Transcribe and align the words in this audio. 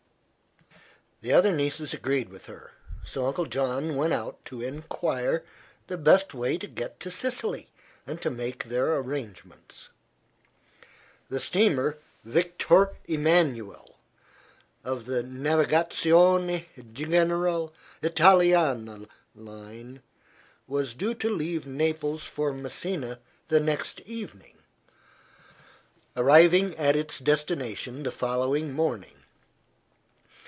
The 1.23 1.33
other 1.33 1.51
nieces 1.51 1.93
agreed 1.93 2.29
with 2.29 2.47
her, 2.47 2.71
so 3.05 3.27
Uncle 3.27 3.45
John 3.45 3.95
went 3.95 4.11
out 4.11 4.43
to 4.45 4.63
enquire 4.63 5.45
the 5.85 5.95
best 5.95 6.33
way 6.33 6.57
to 6.57 6.65
get 6.65 6.99
to 6.99 7.11
Sicily, 7.11 7.69
and 8.07 8.19
to 8.23 8.31
make 8.31 8.63
their 8.63 8.95
arrangements. 8.95 9.89
The 11.29 11.39
steamer 11.39 11.99
"Victor 12.23 12.95
Emmanuel" 13.05 13.97
of 14.83 15.05
the 15.05 15.21
Navigazione 15.21 16.65
General 16.91 17.71
Italiana 18.01 19.07
line 19.35 20.01
was 20.65 20.95
due 20.95 21.13
to 21.13 21.29
leave 21.29 21.67
Naples 21.67 22.23
for 22.23 22.51
Messina 22.51 23.19
the 23.47 23.59
next 23.59 24.01
evening, 24.07 24.57
arriving 26.17 26.75
at 26.77 26.95
its 26.95 27.19
destination 27.19 28.01
the 28.01 28.11
following 28.11 28.73
morning. 28.73 29.17